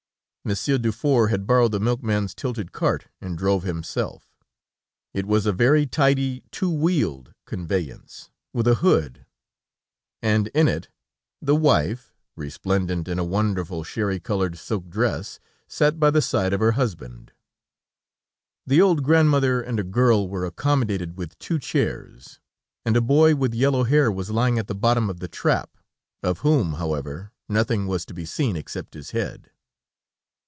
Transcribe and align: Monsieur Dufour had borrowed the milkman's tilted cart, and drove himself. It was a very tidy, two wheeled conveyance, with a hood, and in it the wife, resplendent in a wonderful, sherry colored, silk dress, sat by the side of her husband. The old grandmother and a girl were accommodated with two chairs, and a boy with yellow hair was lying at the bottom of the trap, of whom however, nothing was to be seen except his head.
Monsieur 0.43 0.79
Dufour 0.79 1.27
had 1.27 1.45
borrowed 1.45 1.71
the 1.71 1.79
milkman's 1.79 2.33
tilted 2.33 2.71
cart, 2.71 3.05
and 3.21 3.37
drove 3.37 3.61
himself. 3.61 4.33
It 5.13 5.27
was 5.27 5.45
a 5.45 5.53
very 5.53 5.85
tidy, 5.85 6.43
two 6.49 6.71
wheeled 6.71 7.35
conveyance, 7.45 8.31
with 8.51 8.67
a 8.67 8.73
hood, 8.81 9.27
and 10.19 10.47
in 10.47 10.67
it 10.67 10.87
the 11.43 11.55
wife, 11.55 12.15
resplendent 12.35 13.07
in 13.07 13.19
a 13.19 13.23
wonderful, 13.23 13.83
sherry 13.83 14.19
colored, 14.19 14.57
silk 14.57 14.89
dress, 14.89 15.39
sat 15.67 15.99
by 15.99 16.09
the 16.09 16.23
side 16.23 16.53
of 16.53 16.59
her 16.59 16.71
husband. 16.71 17.33
The 18.65 18.81
old 18.81 19.03
grandmother 19.03 19.61
and 19.61 19.79
a 19.79 19.83
girl 19.83 20.27
were 20.27 20.43
accommodated 20.43 21.19
with 21.19 21.37
two 21.37 21.59
chairs, 21.59 22.39
and 22.83 22.97
a 22.97 23.01
boy 23.01 23.35
with 23.35 23.53
yellow 23.53 23.83
hair 23.83 24.11
was 24.11 24.31
lying 24.31 24.57
at 24.57 24.65
the 24.65 24.73
bottom 24.73 25.07
of 25.07 25.19
the 25.19 25.27
trap, 25.27 25.77
of 26.23 26.39
whom 26.39 26.73
however, 26.73 27.31
nothing 27.47 27.85
was 27.85 28.07
to 28.07 28.15
be 28.15 28.25
seen 28.25 28.55
except 28.55 28.95
his 28.95 29.11
head. 29.11 29.51